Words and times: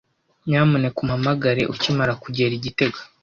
Nyamuneka 0.47 0.97
umpamagare 0.99 1.61
ukimara 1.73 2.13
kugera 2.23 2.51
i 2.57 2.61
gitega. 2.65 2.99